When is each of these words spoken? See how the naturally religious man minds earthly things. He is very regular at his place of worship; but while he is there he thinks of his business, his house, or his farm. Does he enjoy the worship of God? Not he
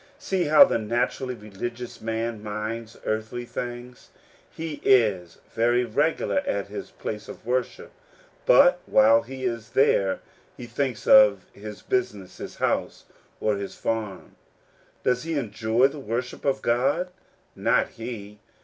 See 0.17 0.45
how 0.45 0.63
the 0.65 0.79
naturally 0.79 1.35
religious 1.35 2.01
man 2.01 2.41
minds 2.41 2.97
earthly 3.05 3.45
things. 3.45 4.09
He 4.49 4.81
is 4.83 5.37
very 5.53 5.85
regular 5.85 6.39
at 6.39 6.69
his 6.69 6.89
place 6.89 7.27
of 7.29 7.45
worship; 7.45 7.91
but 8.47 8.79
while 8.87 9.21
he 9.21 9.45
is 9.45 9.69
there 9.77 10.21
he 10.57 10.65
thinks 10.65 11.05
of 11.05 11.45
his 11.53 11.83
business, 11.83 12.37
his 12.37 12.55
house, 12.55 13.05
or 13.39 13.57
his 13.57 13.75
farm. 13.75 14.35
Does 15.03 15.21
he 15.21 15.35
enjoy 15.37 15.85
the 15.89 15.99
worship 15.99 16.45
of 16.45 16.63
God? 16.63 17.09
Not 17.55 17.89
he 17.89 18.39